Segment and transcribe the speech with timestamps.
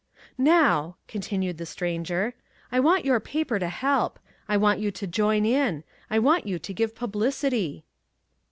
[0.39, 2.33] "Now," continued the Stranger,
[2.71, 4.17] "I want your paper to help.
[4.49, 5.83] I want you to join in.
[6.09, 7.85] I want you to give publicity."